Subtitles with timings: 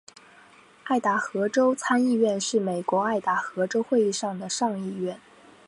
[0.85, 5.19] 爱达荷州参议院是美国爱达荷州议会的上议院。